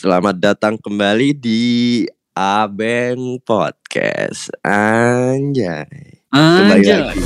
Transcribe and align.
Selamat 0.00 0.32
datang 0.40 0.80
kembali 0.80 1.36
di 1.36 2.08
Abeng 2.32 3.36
Podcast. 3.44 4.48
Anjay. 4.64 6.24
Kembali 6.32 6.80
Anjay. 6.80 7.00
lagi. 7.04 7.20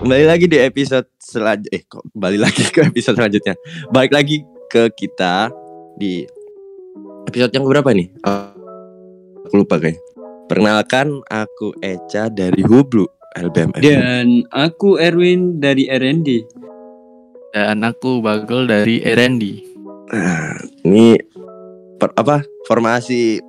Kembali 0.00 0.24
lagi 0.24 0.46
di 0.48 0.56
episode 0.56 1.12
selanjutnya. 1.20 1.68
Eh, 1.68 1.84
kok 1.84 2.08
kembali 2.16 2.38
lagi 2.40 2.64
ke 2.72 2.88
episode 2.88 3.20
selanjutnya. 3.20 3.60
Balik 3.92 4.16
lagi 4.16 4.40
ke 4.72 4.88
kita 4.96 5.52
di 6.00 6.24
episode 7.28 7.52
yang 7.52 7.68
berapa 7.68 7.92
nih? 7.92 8.08
Eh, 8.08 8.51
aku 9.52 9.68
lupa 9.68 9.76
kayaknya. 9.76 10.00
Perkenalkan, 10.48 11.20
aku 11.28 11.76
Eca 11.84 12.32
dari 12.32 12.64
Hublu 12.64 13.04
LBM. 13.36 13.76
Dan 13.84 14.48
aku 14.48 14.96
Erwin 14.96 15.60
dari 15.60 15.92
RND. 15.92 16.28
Dan 17.52 17.84
aku 17.84 18.24
Bagol 18.24 18.64
dari 18.64 19.04
RND. 19.04 19.44
Nah, 20.08 20.56
ini 20.88 21.20
per, 22.00 22.16
apa? 22.16 22.40
Formasi 22.64 23.44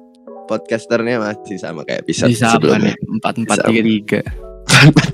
podcasternya 0.52 1.24
masih 1.24 1.56
sama 1.56 1.88
kayak 1.88 2.04
episode 2.04 2.36
sama 2.36 2.60
sebelumnya. 2.60 2.92
nih, 2.92 2.96
empat 3.16 3.34
empat 3.40 3.58
tiga 3.64 3.82
tiga. 3.88 4.20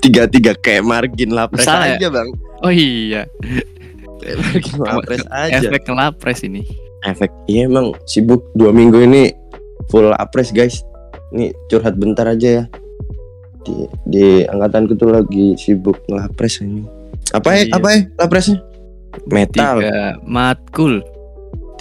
tiga 0.02 0.22
tiga 0.26 0.52
kayak 0.58 0.82
margin 0.82 1.30
lapres 1.30 1.70
Salah 1.70 1.94
ya? 1.94 2.02
aja 2.02 2.08
bang. 2.10 2.28
Oh 2.66 2.72
iya, 2.74 3.30
Kayak 4.18 4.36
margin 4.42 4.78
lapres 4.82 5.22
aja. 5.30 5.70
efek 5.70 5.82
ngelapres 5.86 6.40
ini. 6.42 6.62
Efek. 7.06 7.30
Iya 7.46 7.70
emang 7.70 7.94
sibuk 8.10 8.42
dua 8.58 8.74
minggu 8.74 8.98
ini 9.06 9.30
full 9.90 10.08
lapres 10.08 10.54
guys. 10.54 10.86
Ini 11.34 11.54
curhat 11.70 11.98
bentar 11.98 12.26
aja 12.26 12.62
ya. 12.62 12.64
Di, 13.60 13.74
di 14.08 14.26
angkatanku 14.48 14.96
tuh 14.96 15.12
lagi 15.12 15.54
sibuk 15.60 16.00
ngelapres 16.08 16.64
ini. 16.64 16.86
Apa 17.36 17.48
ya? 17.54 17.62
Iya. 17.68 17.74
Apa 17.76 17.88
ya? 17.92 18.00
Lapresnya? 18.18 18.56
Metal. 19.26 19.76
Tiga 19.82 20.02
matkul, 20.22 20.94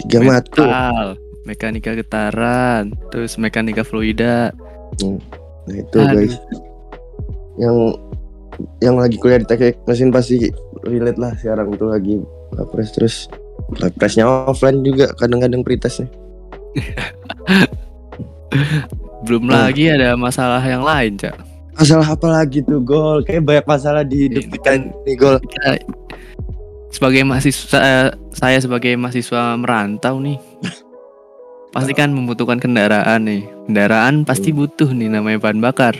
Tiga 0.01 0.17
matkul. 0.25 0.65
metal, 0.65 1.05
mekanika 1.45 1.91
getaran, 1.93 2.93
terus 3.13 3.37
mekanika 3.37 3.85
fluida. 3.85 4.49
Nah 5.69 5.75
itu 5.77 5.97
Aduh. 6.01 6.13
guys. 6.17 6.35
Yang 7.61 7.75
yang 8.83 8.95
lagi 8.99 9.15
kuliah 9.21 9.39
di 9.39 9.47
teknik 9.47 9.79
mesin 9.87 10.11
pasti 10.11 10.51
relate 10.83 11.15
lah 11.15 11.31
sekarang 11.39 11.79
tuh 11.79 11.95
lagi 11.95 12.19
lapres 12.57 12.91
terus 12.91 13.15
lapresnya 13.79 14.27
offline 14.27 14.83
juga 14.83 15.13
kadang-kadang 15.15 15.61
pretestnya. 15.63 16.09
Belum 19.21 19.45
Hmm. 19.45 19.53
lagi 19.53 19.87
ada 19.87 20.15
masalah 20.15 20.59
yang 20.59 20.81
lain, 20.81 21.15
Cak. 21.15 21.35
Masalah 21.73 22.07
apa 22.09 22.27
lagi 22.29 22.59
tuh 22.59 22.79
gol? 22.79 23.21
Kayak 23.21 23.43
banyak 23.43 23.65
masalah 23.65 24.03
di 24.03 24.27
hidup 24.27 24.45
kita 24.49 24.69
nih 25.03 25.15
gol. 25.15 25.37
Sebagai 26.89 27.21
mahasiswa 27.21 28.11
saya 28.31 28.57
sebagai 28.57 28.95
mahasiswa 28.95 29.53
merantau 29.55 30.17
nih 30.17 30.41
pasti 31.75 31.93
kan 31.93 32.09
membutuhkan 32.09 32.57
kendaraan 32.57 33.21
nih 33.21 33.41
kendaraan 33.63 34.25
pasti 34.25 34.49
butuh 34.49 34.89
nih 34.89 35.05
namanya 35.07 35.37
bahan 35.39 35.61
bakar 35.61 35.93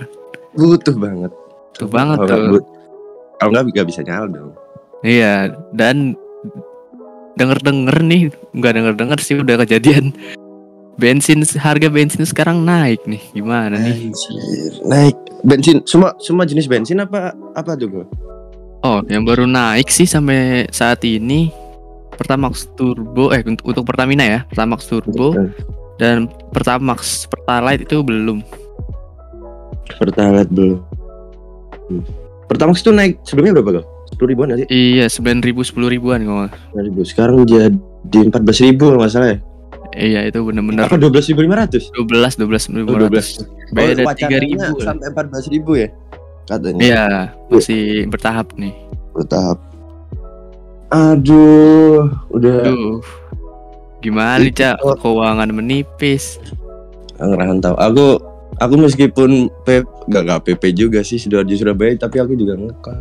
Butuh 0.52 0.98
banget. 0.98 1.30
Butuh 1.72 1.88
banget 1.88 2.18
Kalau 2.20 2.28
tuh. 2.28 2.52
but- 2.56 2.70
Kalau 3.38 3.50
nggak 3.54 3.64
nggak 3.70 3.88
bisa 3.88 4.02
nyala 4.02 4.28
dong. 4.28 4.52
Iya, 5.00 5.36
dan 5.72 6.18
denger-denger 7.36 7.96
nih, 8.02 8.22
nggak 8.52 8.74
denger-denger 8.74 9.20
sih 9.22 9.40
udah 9.40 9.56
kejadian. 9.64 10.12
Bensin 11.00 11.40
harga 11.56 11.88
bensin 11.88 12.28
sekarang 12.28 12.68
naik 12.68 13.00
nih. 13.08 13.24
Gimana 13.32 13.80
nih? 13.80 14.12
Anjir, 14.12 14.72
Naik 14.84 15.16
bensin 15.48 15.80
semua 15.88 16.12
semua 16.20 16.44
jenis 16.44 16.68
bensin 16.68 17.00
apa 17.00 17.32
apa 17.56 17.80
tuh 17.80 17.88
gol? 17.88 18.06
Oh, 18.84 19.00
yang 19.08 19.24
baru 19.24 19.48
naik 19.48 19.88
sih 19.88 20.04
sampai 20.04 20.68
saat 20.72 21.04
ini 21.04 21.52
Pertamax 22.16 22.68
Turbo 22.76 23.32
eh 23.32 23.40
untuk, 23.44 23.64
untuk 23.64 23.84
Pertamina 23.88 24.24
ya, 24.24 24.40
Pertamax 24.48 24.92
Turbo 24.92 25.36
dan 25.96 26.28
Pertamax 26.52 27.28
Pertalite 27.32 27.88
itu 27.88 28.04
belum. 28.04 28.44
Pertalite 29.96 30.52
belum. 30.52 30.80
Hmm. 31.88 32.04
Pertamax 32.52 32.84
tuh 32.84 32.92
naik 32.92 33.24
sebelumnya 33.24 33.56
berapa 33.60 33.80
gol? 33.80 33.86
Sepuluh 34.10 34.30
ribuan 34.36 34.58
sih? 34.58 34.68
Iya, 34.68 35.06
9000 35.08 35.64
10 35.64 35.96
ribuan 35.96 36.20
kalau 36.26 36.38
nggak- 36.44 36.56
10 36.76 36.88
ribu. 36.92 37.00
Sekarang 37.06 37.36
jadi 37.46 38.18
empat 38.26 38.42
belas 38.44 38.60
ribu 38.60 38.86
nggak 38.90 39.12
salah 39.12 39.30
ya. 39.32 39.40
Iya, 40.00 40.32
itu 40.32 40.40
bener-bener 40.40 40.88
Apa 40.88 40.96
dua 40.96 41.12
belas 41.12 41.28
ribu 41.28 41.44
lima 41.44 41.60
ratus? 41.60 41.92
12 41.92 42.40
12 42.40 42.72
Oh, 42.88 42.96
12. 43.12 43.44
Beda 43.76 44.02
Oh, 44.02 44.08
wacananya 44.08 44.40
3000 44.48 44.80
lah. 44.80 44.86
sampai 44.88 45.06
empat 45.12 45.26
belas 45.28 45.46
ribu 45.52 45.72
ya 45.76 45.90
katanya. 46.48 46.80
Iya, 46.82 47.06
masih 47.52 48.08
bertahap 48.08 48.48
nih. 48.56 48.74
Bertahap. 49.14 49.60
Aduh, 50.90 52.10
udah 52.34 52.66
Duh. 52.66 52.98
Gimana 54.00 54.42
nih, 54.42 54.56
Cak? 54.56 54.80
Keuangan 55.04 55.52
menipis. 55.52 56.40
ngerantau. 57.20 57.76
Aku 57.76 58.16
aku 58.58 58.76
meskipun 58.80 59.52
P 59.68 59.84
gak, 60.08 60.24
gak 60.24 60.42
PP 60.48 60.64
juga 60.72 61.04
sih 61.04 61.20
Sidoarjo 61.20 61.52
Surabaya 61.54 62.00
tapi 62.00 62.24
aku 62.24 62.32
juga 62.34 62.56
ngekos. 62.56 63.00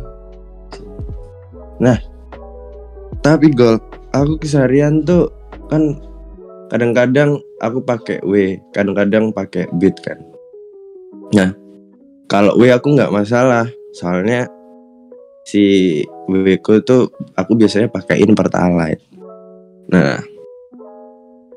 Nah, 1.79 1.95
tapi 3.23 3.47
gol, 3.55 3.79
aku 4.11 4.35
keseharian 4.43 5.07
tuh 5.07 5.31
kan 5.71 5.95
kadang-kadang 6.69 7.41
aku 7.59 7.81
pakai 7.81 8.21
W, 8.21 8.61
kadang-kadang 8.71 9.33
pakai 9.33 9.65
Bit 9.75 9.99
kan. 10.05 10.21
Nah, 11.33 11.51
kalau 12.29 12.55
W 12.55 12.69
aku 12.69 12.93
nggak 12.93 13.11
masalah, 13.11 13.65
soalnya 13.97 14.45
si 15.43 15.97
W 16.29 16.45
ku 16.61 16.77
tuh 16.85 17.09
aku 17.33 17.57
biasanya 17.57 17.89
pakaiin 17.89 18.37
Pertalite. 18.37 19.01
Nah, 19.89 20.21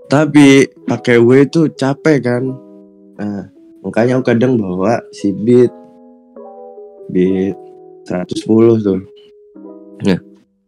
tapi 0.08 0.64
pakai 0.88 1.20
W 1.20 1.44
tuh 1.52 1.68
capek 1.76 2.18
kan. 2.24 2.42
Nah, 3.20 3.52
makanya 3.84 4.16
aku 4.16 4.32
kadang 4.32 4.56
bawa 4.56 5.04
si 5.12 5.36
Beat 5.36 5.68
Beat 7.12 7.56
110 8.08 8.80
tuh. 8.80 9.00
Nah, 10.08 10.20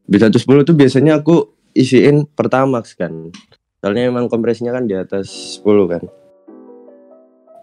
Beat 0.04 0.21
110 0.21 0.69
tuh 0.69 0.77
biasanya 0.77 1.16
aku 1.16 1.49
isiin 1.72 2.28
Pertamax 2.28 2.93
kan. 2.93 3.33
Soalnya 3.84 4.09
emang 4.09 4.33
kompresinya 4.33 4.72
kan 4.72 4.89
di 4.89 4.97
atas 4.97 5.61
10 5.61 5.93
kan. 5.93 6.03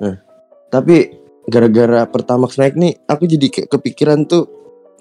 Nah, 0.06 0.22
tapi 0.70 1.18
gara-gara 1.50 2.06
Pertamax 2.06 2.62
naik 2.62 2.78
nih, 2.78 2.94
aku 3.10 3.26
jadi 3.26 3.50
kayak 3.50 3.74
kepikiran 3.74 4.30
tuh 4.30 4.46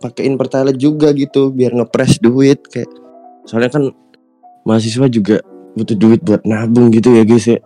pakein 0.01 0.41
Pertalite 0.41 0.81
juga 0.81 1.13
gitu 1.13 1.53
biar 1.53 1.77
ngepres 1.77 2.25
duit 2.25 2.65
kayak. 2.73 2.89
Soalnya 3.45 3.69
kan 3.69 3.93
mahasiswa 4.65 5.13
juga 5.13 5.45
butuh 5.77 5.93
duit 5.93 6.25
buat 6.25 6.41
nabung 6.49 6.89
gitu 6.89 7.13
ya 7.13 7.29
guys 7.29 7.53
ya. 7.53 7.61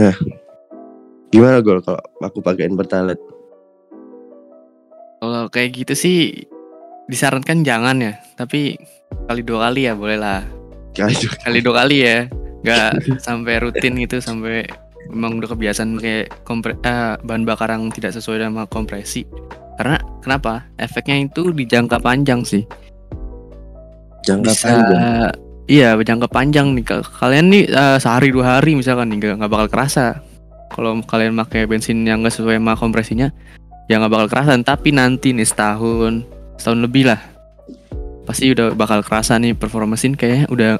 Nah, 0.00 0.16
gimana 1.28 1.60
gol 1.60 1.84
kalau 1.84 2.00
aku 2.24 2.40
pakein 2.40 2.72
pertalite? 2.72 3.20
Kalau 5.20 5.52
kayak 5.52 5.76
gitu 5.76 5.92
sih 5.92 6.48
disarankan 7.04 7.68
jangan 7.68 8.00
ya, 8.00 8.16
tapi 8.32 8.80
kali 9.28 9.44
dua 9.44 9.68
kali 9.68 9.84
ya 9.84 9.92
boleh 9.92 10.16
lah. 10.16 10.57
Kali 10.98 11.14
juga. 11.14 11.36
Kali 11.46 11.58
dua 11.62 11.74
kali 11.80 11.96
ya, 12.02 12.18
nggak 12.66 12.90
sampai 13.22 13.54
rutin 13.62 13.94
gitu 13.96 14.18
sampai 14.18 14.66
memang 15.08 15.38
udah 15.38 15.54
kebiasaan 15.54 15.96
kayak 15.96 16.42
kompre 16.42 16.76
eh, 16.82 17.14
bahan 17.22 17.46
bakar 17.46 17.70
yang 17.70 17.88
tidak 17.88 18.12
sesuai 18.12 18.42
sama 18.42 18.66
kompresi. 18.66 19.22
Karena 19.78 19.96
kenapa? 20.20 20.66
Efeknya 20.74 21.22
itu 21.22 21.54
di 21.54 21.64
jangka 21.64 22.02
panjang 22.02 22.42
sih. 22.42 22.66
Jangka 24.26 24.50
Bisa 24.52 24.66
panjang. 24.68 25.32
iya 25.70 25.94
jangka 25.96 26.28
panjang 26.28 26.74
nih. 26.74 26.84
Ka- 26.84 27.06
Kalian 27.06 27.46
nih 27.48 27.62
eh, 27.70 27.98
sehari 28.02 28.28
dua 28.28 28.58
hari 28.58 28.74
misalkan 28.74 29.08
nih 29.08 29.16
nggak 29.22 29.34
nggak 29.40 29.52
bakal 29.52 29.68
kerasa. 29.70 30.20
Kalau 30.68 31.00
kalian 31.00 31.32
pakai 31.38 31.64
bensin 31.64 32.04
yang 32.04 32.20
nggak 32.20 32.34
sesuai 32.36 32.60
sama 32.60 32.76
kompresinya, 32.76 33.32
ya 33.88 33.96
nggak 33.96 34.12
bakal 34.12 34.28
kerasa. 34.28 34.52
Tapi 34.60 34.92
nanti 34.92 35.32
nih 35.32 35.48
setahun, 35.48 36.22
setahun 36.60 36.80
lebih 36.84 37.08
lah, 37.08 37.18
pasti 38.28 38.52
udah 38.52 38.76
bakal 38.76 39.00
kerasa 39.00 39.40
nih 39.40 39.56
performa 39.56 39.96
mesin 39.96 40.12
kayaknya 40.12 40.44
udah 40.52 40.70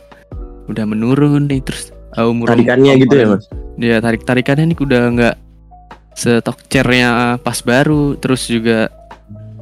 udah 0.69 0.85
menurun 0.85 1.49
nih 1.49 1.65
terus 1.65 1.91
eh, 2.17 2.25
umur 2.25 2.53
Tarikannya 2.53 2.93
gitu 3.01 3.15
ya 3.17 3.27
mas? 3.37 3.45
dia 3.79 3.97
tarik 4.05 4.23
tarikannya 4.23 4.75
nih 4.75 4.79
udah 4.79 5.03
nggak 5.17 5.37
setok 6.19 6.59
chairnya 6.69 7.39
pas 7.41 7.59
baru 7.65 8.15
terus 8.21 8.45
juga 8.47 8.93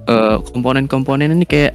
eh, 0.06 0.36
komponen-komponen 0.52 1.32
ini 1.32 1.46
kayak 1.46 1.74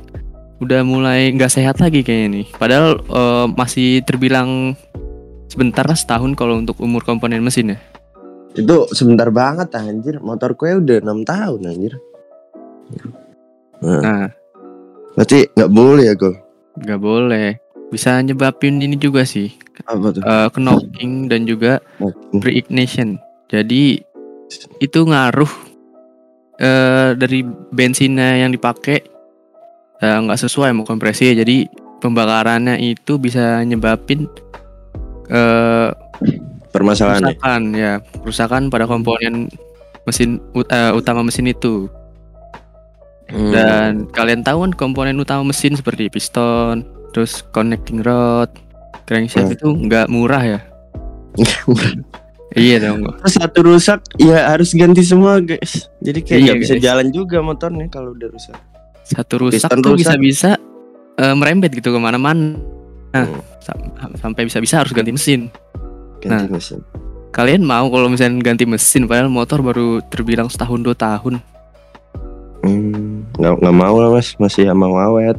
udah 0.61 0.85
mulai 0.85 1.33
nggak 1.33 1.53
sehat 1.53 1.81
lagi 1.81 2.05
kayaknya 2.05 2.43
nih 2.43 2.47
padahal 2.59 3.01
eh, 3.01 3.45
masih 3.55 4.03
terbilang 4.03 4.75
sebentar 5.51 5.83
lah 5.83 5.97
setahun 5.99 6.31
kalau 6.39 6.59
untuk 6.59 6.79
umur 6.79 7.03
komponen 7.03 7.43
mesin 7.43 7.75
ya 7.75 7.79
Itu 8.51 8.83
sebentar 8.91 9.31
banget 9.31 9.71
anjir. 9.79 10.19
Motor 10.19 10.59
gue 10.59 10.83
udah 10.83 10.99
enam 10.99 11.23
tahun 11.23 11.71
anjir. 11.71 11.95
Nah, 13.79 13.99
nah 14.03 14.23
berarti 15.15 15.47
nggak 15.55 15.71
boleh 15.71 16.03
ya 16.11 16.15
gol? 16.19 16.35
nggak 16.71 16.99
boleh 16.99 17.47
bisa 17.91 18.17
nyebabin 18.17 18.79
ini 18.79 18.95
juga 18.95 19.21
sih 19.21 19.51
Apa 19.83 20.09
tuh? 20.09 20.21
eh, 20.21 20.47
knocking 20.49 21.27
dan 21.27 21.43
juga 21.43 21.83
pre-ignition 22.33 23.19
Jadi 23.45 23.99
itu 24.79 24.99
ngaruh 25.01 25.51
eh 26.55 27.11
dari 27.13 27.41
bensinnya 27.69 28.39
yang 28.39 28.51
dipakai 28.51 29.03
eh, 29.97 30.17
nggak 30.17 30.39
sesuai 30.39 30.71
sama 30.71 30.83
kompresi 30.83 31.33
jadi 31.33 31.67
pembakarannya 31.99 32.79
itu 32.79 33.17
bisa 33.17 33.59
nyebabin 33.61 34.25
eh 35.27 35.89
Permasalahannya. 36.71 37.35
kerusakan 37.35 37.61
ya 37.73 37.93
kerusakan 38.15 38.61
pada 38.67 38.87
komponen 38.87 39.51
mesin 40.01 40.39
eh, 40.55 40.91
utama 40.91 41.21
mesin 41.21 41.45
itu 41.45 41.91
Hmm. 43.27 43.47
dan 43.47 43.91
kalian 44.11 44.43
tahu 44.43 44.59
kan 44.61 44.71
komponen 44.75 45.15
utama 45.15 45.47
mesin 45.47 45.71
seperti 45.71 46.11
piston 46.11 46.83
terus 47.11 47.43
connecting 47.49 47.99
rod 47.99 48.47
crankshaft 49.03 49.47
Hmm. 49.47 49.55
itu 49.55 49.67
nggak 49.85 50.07
murah 50.07 50.43
ya 50.43 50.59
iya 52.53 52.77
dong 52.77 53.07
Terus 53.21 53.33
satu 53.33 53.59
rusak 53.63 53.99
ya 54.17 54.49
harus 54.49 54.71
ganti 54.71 54.99
semua 55.01 55.39
guys. 55.39 55.87
Jadi 55.99 56.19
kayak 56.19 56.39
Iya, 56.41 56.53
bisa 56.53 56.75
guys. 56.75 56.83
jalan 56.83 57.07
juga 57.09 57.39
motornya 57.39 57.87
kalau 57.87 58.11
udah 58.11 58.27
rusak. 58.27 58.57
satu 59.01 59.33
rusak 59.41 59.67
Piston 59.67 59.79
tuh 59.81 59.95
bisa-bisa 59.95 60.55
eh, 61.15 61.31
merembet 61.31 61.71
gitu 61.71 61.91
ke 61.91 61.99
mana-mana 61.99 62.55
Nah, 63.11 63.27
Hmm. 63.27 63.43
sam- 63.59 63.91
sampai 64.17 64.47
bisa-bisa 64.47 64.79
harus 64.79 64.91
ganti 64.91 65.11
mesin 65.11 65.51
Ganti 66.19 66.47
Nah. 66.47 66.47
mesin. 66.49 66.79
kalian 67.29 67.61
mau 67.61 67.87
kalau 67.87 68.07
misalnya 68.07 68.39
ganti 68.41 68.63
mesin 68.63 69.07
padahal 69.07 69.27
motor 69.27 69.59
baru 69.59 69.99
terbilang 70.05 70.47
setahun 70.47 70.79
dua 70.79 70.91
tahun 70.93 71.39
Hmm, 72.61 73.25
nggak 73.33 73.53
nggak 73.57 73.73
mau 73.73 73.95
lah 73.97 74.11
mas, 74.11 74.37
masih 74.37 74.69
mau 74.71 74.93
awet. 74.93 75.33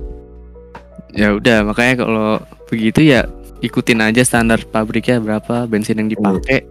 Ya 1.12 1.36
udah 1.36 1.64
makanya 1.68 2.04
kalau 2.04 2.40
begitu 2.68 3.04
ya 3.04 3.28
ikutin 3.62 4.02
aja 4.02 4.24
standar 4.26 4.58
pabriknya 4.66 5.22
berapa 5.22 5.68
bensin 5.70 6.00
yang 6.02 6.10
dipakai 6.10 6.66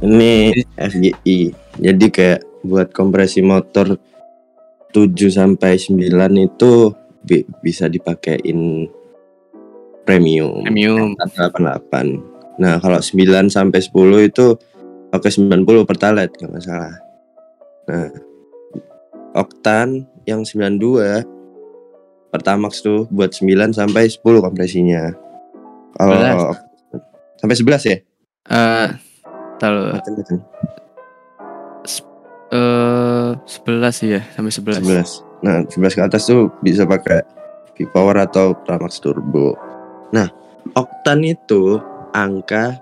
Ini 0.00 0.56
FGI. 0.80 1.52
Jadi 1.76 2.06
kayak 2.08 2.40
buat 2.64 2.88
kompresi 2.88 3.44
motor 3.44 4.00
7 4.96 5.12
sampai 5.28 5.76
9 5.76 6.08
itu 6.40 6.88
bi- 7.20 7.44
bisa 7.60 7.84
dipakein 7.84 8.88
premium. 10.08 10.64
premium 10.64 11.12
88. 11.20 12.16
Nah, 12.56 12.80
kalau 12.80 12.96
9 12.96 13.52
sampai 13.52 13.80
10 13.84 14.24
itu 14.24 14.56
pakai 15.12 15.28
90 15.28 15.84
pertalite 15.84 16.32
nggak 16.40 16.64
salah. 16.64 16.96
Nah, 17.84 18.08
oktan 19.36 20.08
yang 20.24 20.48
92 20.48 21.28
Pertamax 22.30 22.78
tuh 22.80 23.06
buat 23.08 23.28
9 23.28 23.42
sampai 23.70 24.06
10 24.06 24.22
kompresinya. 24.40 25.10
Kalau 25.92 26.54
sampai 27.36 27.56
11 27.56 27.82
ya? 27.84 27.96
eh 28.46 28.88
tahu 29.56 29.76
Macam-macam. 29.92 30.38
eh 32.50 33.30
11 33.36 33.92
sih 33.92 34.08
ya 34.10 34.22
sampai 34.30 34.50
11 34.50 34.80
11. 34.80 35.22
Nah, 35.40 35.56
11 35.64 35.94
ke 35.94 36.02
atas 36.02 36.22
tuh 36.24 36.50
bisa 36.60 36.82
pakai 36.84 37.22
V-Power 37.74 38.16
atau 38.20 38.52
Pramax 38.56 38.98
Turbo. 38.98 39.54
Nah, 40.10 40.26
oktan 40.72 41.22
itu 41.22 41.78
angka 42.10 42.76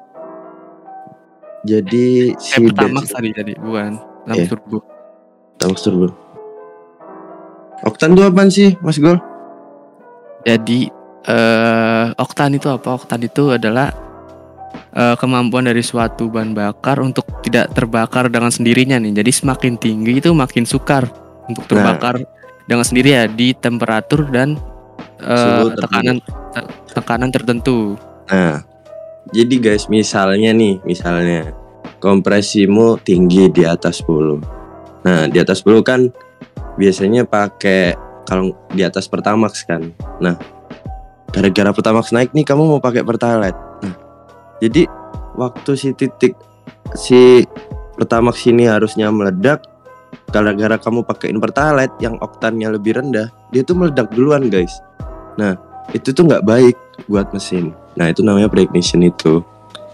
jadi 1.62 2.32
eh 2.32 2.38
si 2.38 2.64
pertamax 2.64 3.04
bensin- 3.04 3.14
tadi 3.14 3.30
tadi 3.32 3.52
bukan 3.56 3.92
Iya. 4.26 4.44
Lampu 4.44 4.44
turbo 4.50 4.78
Pramax 5.56 5.78
Turbo. 5.80 6.06
Oktan 7.80 8.12
tuh 8.12 8.24
apaan 8.24 8.48
sih, 8.48 8.74
Mas 8.80 8.98
Gol? 8.98 9.20
Jadi 10.48 10.88
eh 11.28 12.06
oktan 12.16 12.56
itu 12.56 12.72
apa? 12.72 12.96
Oktan 12.96 13.20
itu 13.20 13.52
adalah 13.52 13.92
eh, 14.96 15.16
kemampuan 15.20 15.68
dari 15.68 15.84
suatu 15.84 16.32
bahan 16.32 16.56
bakar 16.56 17.04
untuk 17.04 17.28
tidak 17.44 17.76
terbakar 17.76 18.32
dengan 18.32 18.48
sendirinya 18.48 18.96
nih. 18.96 19.20
Jadi 19.20 19.30
semakin 19.44 19.76
tinggi 19.76 20.24
itu 20.24 20.32
makin 20.32 20.64
sukar 20.64 21.04
untuk 21.44 21.68
Nah. 21.68 21.68
terbakar 21.68 22.24
dengan 22.64 22.84
sendiri 22.84 23.12
ya 23.12 23.24
di 23.28 23.52
temperatur 23.52 24.24
dan 24.32 24.56
tertentu. 25.20 25.80
tekanan 25.84 26.16
te- 26.52 26.68
tekanan 26.96 27.30
tertentu. 27.32 27.78
Nah, 28.28 28.60
jadi 29.32 29.54
guys, 29.60 29.88
misalnya 29.88 30.52
nih, 30.52 30.80
misalnya 30.84 31.52
kompresimu 31.98 33.00
tinggi 33.00 33.48
di 33.52 33.64
atas 33.64 34.04
10. 34.04 34.40
Nah, 35.04 35.28
di 35.28 35.40
atas 35.40 35.64
10 35.64 35.80
kan 35.84 36.08
biasanya 36.76 37.24
pakai 37.24 37.96
kalau 38.28 38.52
di 38.76 38.84
atas 38.84 39.08
Pertamax 39.08 39.64
kan. 39.64 39.88
Nah, 40.20 40.36
gara-gara 41.32 41.72
Pertamax 41.72 42.12
naik 42.12 42.36
nih 42.36 42.44
kamu 42.44 42.76
mau 42.76 42.80
pakai 42.84 43.00
Pertalite. 43.00 43.56
Nah, 43.80 43.96
jadi 44.60 44.84
waktu 45.40 45.70
si 45.72 45.96
titik 45.96 46.36
si 46.92 47.48
Pertamax 47.96 48.44
ini 48.44 48.68
harusnya 48.68 49.08
meledak 49.08 49.64
gara-gara 50.28 50.76
kamu 50.76 51.08
pakein 51.08 51.40
Pertalite 51.40 51.96
yang 52.04 52.20
oktannya 52.20 52.76
lebih 52.76 53.00
rendah, 53.00 53.32
dia 53.48 53.64
tuh 53.64 53.80
meledak 53.80 54.12
duluan, 54.12 54.52
guys. 54.52 54.84
Nah, 55.40 55.56
itu 55.96 56.12
tuh 56.12 56.28
nggak 56.28 56.44
baik 56.44 56.76
buat 57.08 57.32
mesin. 57.32 57.72
Nah 57.96 58.12
itu 58.12 58.20
namanya 58.20 58.50
pre-ignition 58.52 59.00
itu. 59.02 59.40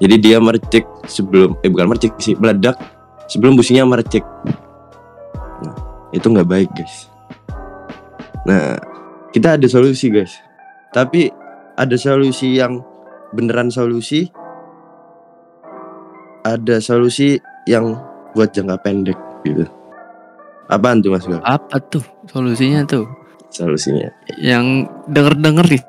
Jadi 0.03 0.15
dia 0.19 0.43
mercik 0.43 0.85
sebelum, 1.07 1.55
eh 1.63 1.71
bukan 1.71 1.95
mercik 1.95 2.19
sih, 2.19 2.35
meledak 2.35 2.75
sebelum 3.31 3.55
businya 3.55 3.87
mercik. 3.87 4.27
Nah 5.63 5.75
itu 6.11 6.27
nggak 6.27 6.49
baik 6.49 6.69
guys. 6.75 7.14
Nah 8.45 8.77
kita 9.31 9.57
ada 9.57 9.67
solusi 9.67 10.09
guys. 10.09 10.33
Tapi 10.91 11.29
ada 11.75 11.97
solusi 11.97 12.55
yang 12.55 12.81
beneran 13.33 13.69
solusi. 13.69 14.29
Ada 16.45 16.79
solusi 16.79 17.41
yang 17.65 17.97
buat 18.33 18.53
jangka 18.53 18.77
pendek 18.79 19.17
gitu. 19.43 19.65
Apaan 20.67 21.01
tuh 21.01 21.13
mas 21.13 21.25
Gal? 21.25 21.41
Apa 21.41 21.81
tuh 21.83 22.05
solusinya 22.29 22.85
tuh? 22.85 23.09
Solusinya. 23.49 24.13
Yang 24.37 24.89
denger-denger 25.09 25.67
nih 25.71 25.83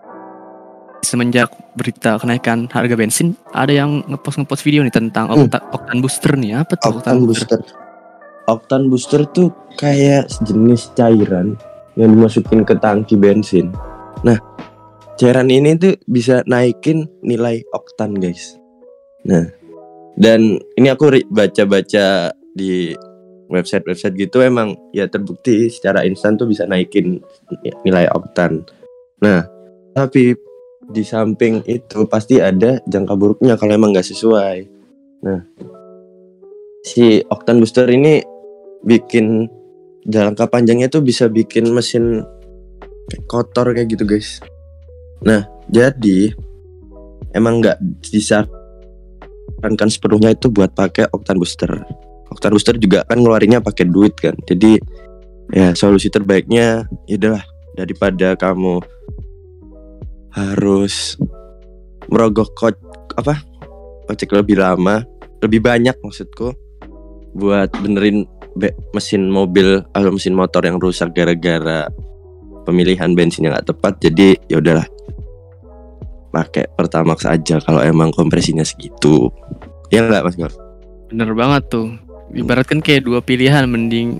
semenjak 1.01 1.53
berita 1.77 2.17
kenaikan 2.17 2.65
harga 2.65 2.97
bensin 2.97 3.37
ada 3.53 3.69
yang 3.69 4.01
ngepost 4.09 4.41
ngepost 4.41 4.65
video 4.65 4.81
nih 4.81 4.89
tentang 4.89 5.29
Hmm. 5.29 5.45
okta- 5.45 5.61
oktan 5.69 6.01
booster 6.01 6.33
nih 6.33 6.57
apa 6.57 6.73
tuh 6.75 6.97
Oktan 6.97 7.15
booster. 7.21 7.59
Oktan 8.45 8.81
booster 8.89 9.21
tuh 9.27 9.53
kayak 9.77 10.25
sejenis 10.27 10.97
cairan 10.97 11.53
yang 11.95 12.15
dimasukin 12.15 12.63
ke 12.67 12.75
tangki 12.79 13.15
bensin. 13.15 13.71
Nah, 14.23 14.39
cairan 15.19 15.51
ini 15.51 15.75
tuh 15.79 15.95
bisa 16.07 16.43
naikin 16.47 17.07
nilai 17.23 17.63
oktan, 17.71 18.15
guys. 18.15 18.59
Nah, 19.25 19.47
dan 20.15 20.59
ini 20.79 20.87
aku 20.91 21.11
baca-baca 21.27 22.31
di 22.55 22.95
website-website 23.51 24.15
gitu 24.17 24.41
emang 24.41 24.73
ya 24.89 25.05
terbukti 25.05 25.69
secara 25.69 26.01
instan 26.07 26.39
tuh 26.39 26.49
bisa 26.49 26.65
naikin 26.65 27.21
nilai 27.85 28.09
oktan. 28.11 28.65
Nah, 29.21 29.45
tapi 29.93 30.33
di 30.85 31.03
samping 31.03 31.65
itu 31.65 32.05
pasti 32.05 32.37
ada 32.37 32.77
jangka 32.85 33.13
buruknya 33.17 33.57
kalau 33.57 33.73
emang 33.73 33.93
nggak 33.93 34.05
sesuai. 34.05 34.57
Nah, 35.25 35.41
si 36.85 37.21
oktan 37.25 37.57
booster 37.57 37.89
ini 37.89 38.21
bikin 38.85 39.49
jangka 40.05 40.47
panjangnya 40.49 40.87
tuh 40.87 41.01
bisa 41.01 41.25
bikin 41.27 41.69
mesin 41.73 42.21
kotor 43.25 43.73
kayak 43.73 43.89
gitu 43.97 44.05
guys. 44.05 44.41
Nah 45.25 45.45
jadi 45.69 46.33
emang 47.33 47.61
nggak 47.61 47.77
disarankan 48.05 49.89
sepenuhnya 49.89 50.37
itu 50.37 50.49
buat 50.53 50.73
pakai 50.77 51.09
oktan 51.09 51.41
booster. 51.41 51.69
Oktan 52.29 52.53
booster 52.53 52.75
juga 52.77 53.01
kan 53.05 53.21
ngeluarinnya 53.21 53.61
pakai 53.61 53.89
duit 53.89 54.13
kan. 54.17 54.37
Jadi 54.45 54.77
ya 55.53 55.73
solusi 55.77 56.09
terbaiknya 56.09 56.89
ya 57.05 57.15
udahlah 57.17 57.45
daripada 57.77 58.33
kamu 58.33 58.81
harus 60.33 61.15
merogoh 62.09 62.49
kocek 62.53 62.81
apa 63.15 63.39
kocek 64.09 64.35
lebih 64.35 64.59
lama 64.59 65.05
lebih 65.39 65.63
banyak 65.63 65.95
maksudku 66.03 66.51
buat 67.35 67.71
benerin 67.79 68.27
be- 68.27 68.34
mesin 68.95 69.27
mobil 69.27 69.83
atau 69.91 70.15
mesin 70.15 70.31
motor 70.31 70.63
yang 70.63 70.79
rusak 70.79 71.11
gara-gara 71.11 71.91
pemilihan 72.63 73.11
bensin 73.13 73.45
yang 73.45 73.53
nggak 73.53 73.67
tepat 73.75 73.93
jadi 73.99 74.39
ya 74.47 74.63
udahlah 74.63 74.87
pakai 76.31 76.67
Pertamax 76.75 77.23
aja 77.23 77.63
kalau 77.63 77.79
emang 77.79 78.11
kompresinya 78.11 78.63
segitu 78.63 79.31
ya 79.91 80.03
nggak 80.03 80.23
mas 80.25 80.35
Gor? 80.35 80.53
Bener 81.07 81.31
banget 81.31 81.63
tuh. 81.71 81.87
Ibaratkan 82.35 82.81
kayak 82.81 83.05
dua 83.05 83.23
pilihan 83.23 83.69
mending 83.69 84.19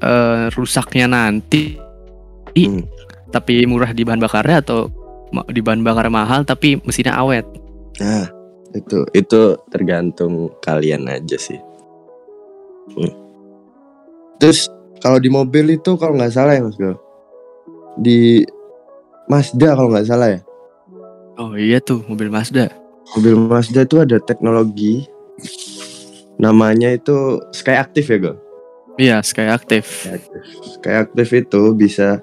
eh, 0.00 0.48
rusaknya 0.54 1.10
nanti 1.10 1.76
Hmm. 2.50 2.82
tapi 3.30 3.62
murah 3.62 3.94
di 3.94 4.02
bahan 4.02 4.18
bakarnya 4.18 4.58
atau 4.58 4.90
di 5.54 5.62
bahan 5.62 5.86
bakar 5.86 6.10
mahal 6.10 6.42
tapi 6.42 6.82
mesinnya 6.82 7.14
awet. 7.14 7.46
Nah 8.02 8.26
itu 8.74 9.06
itu 9.14 9.54
tergantung 9.70 10.50
kalian 10.58 11.06
aja 11.06 11.38
sih. 11.38 11.58
Hmm. 12.98 13.14
Terus 14.40 14.72
kalau 15.04 15.20
di 15.20 15.28
mobil 15.28 15.76
itu 15.76 15.94
kalau 16.00 16.16
nggak 16.16 16.32
salah 16.32 16.56
ya 16.56 16.64
mas 16.64 16.76
Gor? 16.80 16.96
Di 18.00 18.42
Mazda 19.28 19.76
kalau 19.76 19.92
nggak 19.92 20.08
salah 20.08 20.28
ya? 20.32 20.40
Oh 21.36 21.52
iya 21.54 21.78
tuh 21.78 22.00
mobil 22.08 22.32
Mazda. 22.32 22.72
mobil 23.16 23.34
Mazda 23.36 23.84
itu 23.84 24.00
ada 24.00 24.16
teknologi. 24.22 25.04
Namanya 26.40 26.96
itu 26.96 27.42
Sky 27.52 27.76
Active 27.76 28.08
ya 28.08 28.18
gue 28.18 28.36
Iya, 29.00 29.16
Sky 29.24 29.48
aktif. 29.48 30.04
Sky 30.76 30.92
Active. 30.92 31.30
Itu 31.32 31.72
bisa 31.72 32.20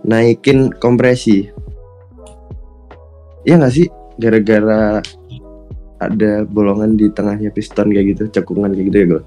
naikin 0.00 0.72
kompresi. 0.80 1.52
Iya 3.44 3.60
nggak 3.60 3.74
sih? 3.74 3.88
Gara-gara 4.16 5.04
ada 6.00 6.32
bolongan 6.48 6.96
di 6.96 7.12
tengahnya 7.12 7.52
piston 7.52 7.92
kayak 7.92 8.16
gitu 8.16 8.22
cekungan 8.32 8.72
kayak 8.72 8.86
gitu 8.88 8.96
ya 8.96 9.06
gue 9.16 9.22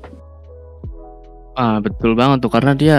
Ah, 1.57 1.81
betul 1.81 2.13
banget 2.13 2.45
tuh 2.45 2.53
karena 2.53 2.77
dia 2.77 2.97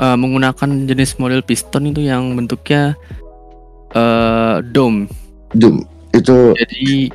eh, 0.00 0.16
menggunakan 0.16 0.88
jenis 0.88 1.20
model 1.20 1.44
piston 1.44 1.92
itu 1.92 2.00
yang 2.00 2.32
bentuknya 2.32 2.96
eh 3.92 4.64
dome. 4.72 5.06
Doom 5.54 5.84
itu 6.14 6.56
Jadi 6.56 7.12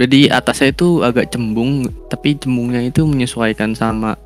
jadi 0.00 0.32
atasnya 0.32 0.72
itu 0.72 1.04
agak 1.04 1.28
cembung, 1.34 1.84
tapi 2.08 2.32
cembungnya 2.40 2.80
itu 2.80 3.04
menyesuaikan 3.04 3.76
sama 3.76 4.16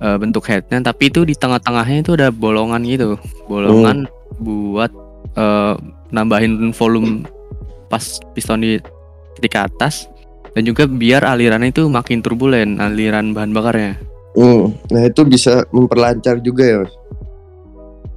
eh, 0.00 0.16
bentuk 0.16 0.46
headnya. 0.48 0.80
Tapi 0.80 1.12
itu 1.12 1.26
di 1.26 1.34
tengah-tengahnya 1.36 2.06
itu 2.06 2.14
ada 2.16 2.30
bolongan 2.32 2.80
gitu, 2.86 3.18
bolongan 3.50 4.08
buat 4.40 4.94
eh, 5.36 5.74
nambahin 6.14 6.72
volume 6.72 7.28
pas 7.92 8.20
piston 8.36 8.62
di 8.62 8.80
ketika 9.40 9.68
atas 9.68 10.08
dan 10.52 10.64
juga 10.64 10.84
biar 10.88 11.24
alirannya 11.24 11.72
itu 11.72 11.88
makin 11.88 12.24
turbulen 12.24 12.80
aliran 12.80 13.36
bahan 13.36 13.52
bakarnya. 13.52 14.07
Hmm, 14.38 14.70
nah 14.94 15.02
itu 15.02 15.26
bisa 15.26 15.66
memperlancar 15.74 16.38
juga 16.38 16.62
ya 16.62 16.76
Mas? 16.86 16.94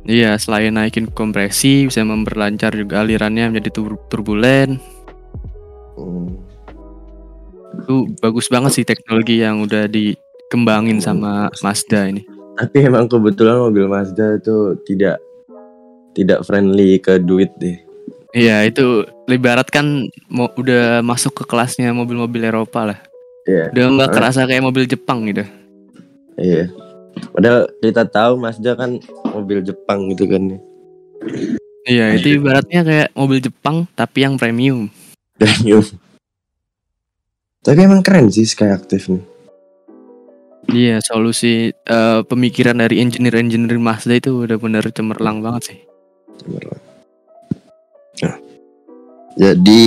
Iya, 0.05 0.37
selain 0.37 0.73
naikin 0.73 1.09
kompresi, 1.09 1.89
bisa 1.89 2.05
memperlancar 2.05 2.77
juga 2.77 3.01
alirannya 3.01 3.49
menjadi 3.53 3.69
tur- 3.73 4.01
turbulen. 4.05 4.77
Hmm. 5.97 6.37
Itu 7.81 8.05
bagus 8.21 8.49
banget 8.53 8.77
sih 8.77 8.85
teknologi 8.85 9.41
yang 9.41 9.65
udah 9.65 9.89
dikembangin 9.89 11.01
sama 11.01 11.49
Mazda 11.65 12.09
ini. 12.13 12.21
Tapi 12.57 12.85
emang 12.85 13.09
kebetulan 13.09 13.57
mobil 13.57 13.89
Mazda 13.89 14.37
itu 14.37 14.77
tidak 14.85 15.17
tidak 16.13 16.45
friendly 16.45 17.01
ke 17.01 17.17
duit 17.17 17.49
deh. 17.57 17.81
Iya, 18.37 18.69
itu 18.69 19.09
ibarat 19.25 19.73
kan 19.73 20.05
mau 20.29 20.53
udah 20.53 21.01
masuk 21.01 21.41
ke 21.41 21.43
kelasnya 21.49 21.89
mobil-mobil 21.97 22.45
Eropa 22.45 22.93
lah. 22.93 22.99
Iya. 23.49 23.73
Udah 23.73 23.83
nggak 23.97 24.11
kerasa 24.13 24.45
kayak 24.45 24.65
mobil 24.65 24.85
Jepang 24.85 25.25
gitu. 25.25 25.60
Iya. 26.39 26.71
Padahal 27.31 27.67
kita 27.83 28.03
tahu 28.07 28.39
Mazda 28.39 28.71
kan 28.75 28.99
mobil 29.31 29.59
Jepang 29.63 30.11
gitu 30.11 30.27
kan. 30.27 30.59
Iya, 31.87 32.17
itu 32.17 32.37
ibaratnya 32.37 32.81
kayak 32.85 33.09
mobil 33.17 33.39
Jepang 33.41 33.89
tapi 33.97 34.23
yang 34.23 34.37
premium. 34.37 34.87
Premium. 35.35 35.83
Tapi 37.61 37.79
emang 37.81 38.01
keren 38.01 38.29
sih 38.29 38.45
Sky 38.45 38.73
Active 38.73 39.05
nih. 39.11 39.23
Iya, 40.71 40.97
solusi 41.01 41.73
eh, 41.73 42.19
pemikiran 42.21 42.77
dari 42.77 43.01
engineer-engineer 43.01 43.81
Mazda 43.81 44.17
itu 44.17 44.45
udah 44.45 44.57
bener 44.61 44.85
cemerlang 44.93 45.41
banget 45.41 45.73
sih. 45.73 45.79
Beneran. 46.45 46.79
Nah, 48.21 48.35
jadi 49.35 49.83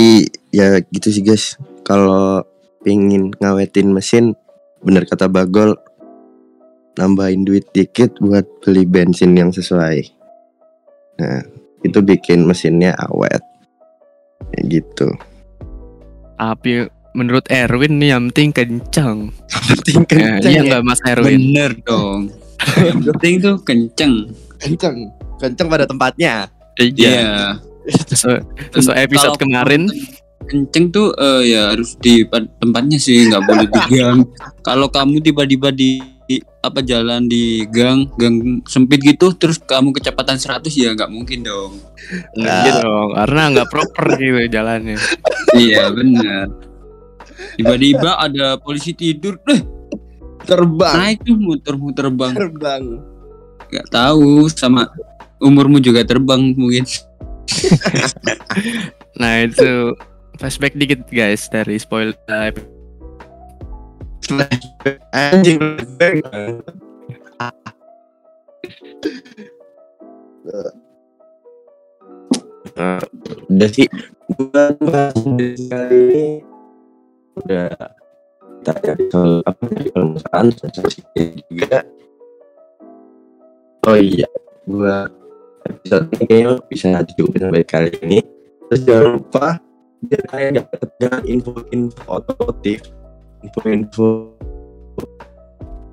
ya 0.51 0.83
gitu 0.91 1.09
sih 1.15 1.23
guys. 1.23 1.57
Kalau 1.87 2.43
pingin 2.83 3.31
ngawetin 3.39 3.93
mesin, 3.93 4.35
bener 4.83 5.07
kata 5.07 5.31
Bagol, 5.31 5.79
nambahin 6.99 7.43
duit 7.43 7.67
dikit 7.75 8.15
buat 8.23 8.47
beli 8.63 8.87
bensin 8.87 9.35
yang 9.35 9.51
sesuai. 9.51 10.07
Nah, 11.19 11.43
itu 11.83 11.99
bikin 12.01 12.47
mesinnya 12.47 12.95
awet. 13.11 13.43
Ya 14.55 14.61
gitu. 14.67 15.11
Tapi 16.39 16.87
menurut 17.15 17.47
Erwin 17.51 17.99
nih 17.99 18.15
yang 18.15 18.31
penting 18.31 18.51
kencang. 18.51 19.17
Penting 19.71 20.03
Eh, 20.11 20.39
iya 20.51 20.61
nggak 20.67 20.83
Mas 20.83 21.01
Erwin? 21.07 21.39
Bener 21.39 21.73
dong. 21.87 22.31
Yang 22.79 23.01
penting 23.15 23.35
tuh 23.43 23.57
kenceng. 23.63 24.15
kenceng, 24.59 25.13
kenceng 25.37 25.69
pada 25.69 25.85
tempatnya. 25.85 26.49
Iya. 26.81 27.61
Sesuai, 27.85 28.41
sesuai 28.73 28.97
episode 29.05 29.37
Kalau 29.37 29.43
kemarin 29.45 29.93
Kenceng 30.45 30.93
tuh 30.93 31.09
eh, 31.17 31.57
ya 31.57 31.73
harus 31.73 31.97
di 32.01 32.21
pa- 32.29 32.45
tempatnya 32.61 33.01
sih 33.01 33.29
nggak 33.33 33.45
boleh 33.49 33.67
di 33.69 33.81
gang. 33.97 34.19
Kalau 34.67 34.93
kamu 34.93 35.25
tiba-tiba 35.25 35.73
di 35.73 36.05
di- 36.25 36.45
apa 36.65 36.81
jalan 36.81 37.29
di 37.29 37.69
gang 37.69 38.09
gang 38.17 38.65
sempit 38.65 39.05
gitu 39.05 39.37
terus 39.37 39.61
kamu 39.61 39.93
kecepatan 39.93 40.41
100 40.41 40.69
ya 40.73 40.93
nggak 40.97 41.13
mungkin 41.13 41.45
dong. 41.45 41.81
Nah, 42.37 42.65
gitu 42.65 42.81
dong, 42.85 43.11
karena 43.17 43.43
nggak 43.53 43.69
proper 43.71 44.07
gitu 44.17 44.41
jalannya. 44.49 44.99
iya 45.61 45.93
benar. 45.93 46.49
Tiba-tiba 47.55 48.11
ada 48.19 48.59
polisi 48.59 48.97
tidur, 48.97 49.39
eh 49.49 49.63
Terbang, 50.45 50.95
naik 51.01 51.25
tuh 51.25 51.41
muter-muter 51.41 52.13
bang. 52.13 52.37
terbang. 52.37 52.83
Gak 53.73 53.89
tahu 53.89 54.45
sama 54.53 54.93
umurmu 55.41 55.81
juga 55.81 56.05
terbang 56.05 56.53
mungkin. 56.53 56.85
Nah 59.15 59.47
itu 59.47 59.95
flashback 60.43 60.75
dikit 60.75 61.07
guys 61.07 61.47
dari 61.47 61.79
spoiler 61.79 62.19
Anjing. 65.13 65.61
Udah 73.49 73.69
sih 73.69 73.89
buat 74.35 74.77
bahas 74.81 75.17
kali 75.69 75.97
ini. 75.97 76.27
Udah 77.45 77.69
cari 78.65 79.05
soal 79.13 79.45
apa 79.45 79.65
sensasi 80.57 81.05
juga. 81.53 81.85
Oh 83.85 84.01
iya 84.01 84.25
buat 84.65 85.13
episode 85.69 86.09
ini 86.17 86.25
kayaknya 86.25 86.53
bisa 86.73 87.05
cukupin 87.13 87.41
sampai 87.45 87.65
kali 87.69 87.91
ini. 88.01 88.25
Terus 88.73 88.81
jangan 88.89 89.21
lupa 89.21 89.61
biar 90.05 90.23
kalian 90.29 90.65
ketinggalan 90.69 91.23
info-info 91.29 92.01
otomotif 92.09 92.81
info-info 93.45 94.33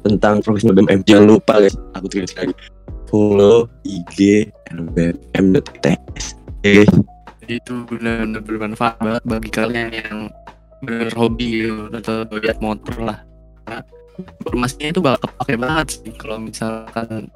tentang 0.01 0.41
profesional 0.41 0.73
BMM 0.73 1.05
jangan 1.05 1.25
lupa 1.37 1.61
guys 1.61 1.77
aku 1.93 2.05
tulis 2.09 2.33
lagi 2.33 2.53
follow 3.05 3.67
IG 3.85 4.49
lbm.its 4.71 6.39
Oke, 6.61 6.85
itu 7.49 7.73
benar-benar 7.89 8.41
bermanfaat 8.45 9.01
banget 9.01 9.23
bagi 9.25 9.49
kalian 9.49 9.89
yang 9.89 10.17
bener 10.85 11.09
hobi 11.17 11.65
gitu 11.65 11.89
atau 11.89 12.21
lihat 12.37 12.61
motor 12.61 13.01
lah. 13.01 13.19
Informasinya 14.45 14.93
itu 14.93 15.01
bakal 15.01 15.25
kepake 15.25 15.55
banget 15.57 15.87
sih 15.89 16.13
kalau 16.21 16.37
misalkan 16.37 17.33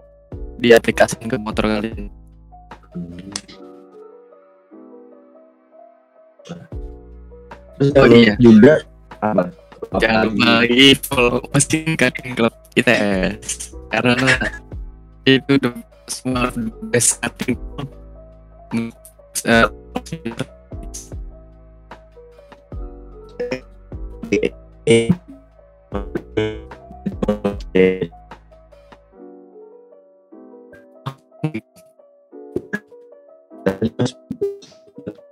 diaplikasikan 0.61 1.25
ke 1.25 1.37
motor 1.41 1.65
kalian. 1.65 2.13
Terus 7.75 7.89
Oh, 7.97 8.07
iya. 8.07 8.37
juga 8.37 8.85
apa? 9.25 9.49
Jangan 10.01 10.21
lupa 10.29 10.45
lagi 10.61 10.95
follow 10.99 11.39
mesin 11.51 11.95
cutting 11.95 12.31
club 12.35 12.53
ITS 12.75 13.75
karena 13.91 14.15
itu 15.33 15.53
the 15.57 15.71
semua 16.05 16.51
the 16.53 16.69
best 16.91 17.17
cutting 17.23 17.57
club. 17.57 17.89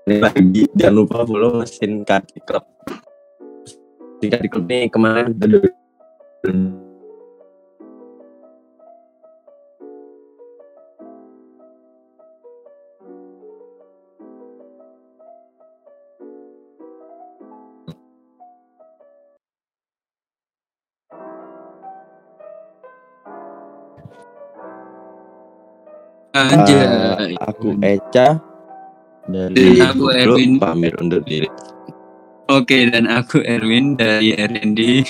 Lagi 0.03 0.67
jangan 0.75 0.93
lupa 0.93 1.23
follow 1.23 1.63
mesin 1.63 2.03
Kati 2.03 2.43
Club. 2.43 2.72
Mesin 4.23 4.39
Kati 4.39 4.47
Club 4.47 4.71
ini 4.71 4.87
kemarin 4.87 5.35
Anjay. 26.31 27.35
aku 27.43 27.75
Eca 27.83 28.39
dari 29.27 29.83
Aku 29.83 30.15
Erwin. 30.15 30.63
pamit 30.63 30.95
undur 30.95 31.19
diri. 31.27 31.51
Oke 32.53 32.85
dan 32.85 33.09
aku 33.09 33.41
Erwin 33.41 33.97
dari 33.97 34.37
R&D. 34.37 35.01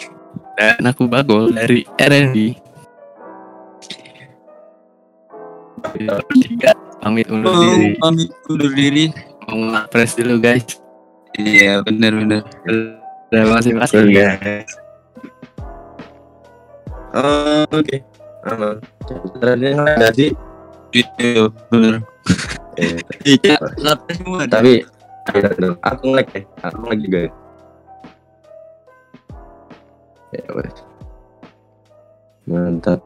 dan 0.56 0.80
aku 0.86 1.10
Bagol 1.10 1.52
dari 1.52 1.84
R&D. 2.00 2.56
Tiga 6.32 6.72
pamit 7.02 7.28
undur 7.28 7.52
Oh, 7.52 7.60
diri. 7.60 7.88
pamit 8.00 8.30
undur 8.48 8.72
diri. 8.72 9.06
Mau 9.44 9.60
ngapres 9.70 10.16
dulu 10.16 10.40
guys. 10.40 10.80
Iya 11.36 11.84
benar-benar. 11.84 12.46
Terima 13.28 13.60
kasih. 13.60 13.74
Oh, 17.14 17.66
oke. 17.68 17.98
Nggak 19.68 20.14
sih? 20.16 20.30
Iya, 20.94 21.50
bener. 21.70 21.94
Eh, 22.74 22.98
Iya, 23.26 23.58
tapi. 24.48 24.86
Aku 25.28 26.04
nge 26.12 26.24
ya. 26.36 26.42
Aku 26.68 26.78
nge 26.88 26.96
juga. 27.08 27.20
ya. 27.24 27.32
Ya 30.34 30.50
wes. 30.58 30.76
Mantap. 32.50 33.00